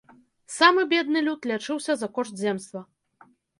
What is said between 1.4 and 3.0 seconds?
лячыўся за кошт земства.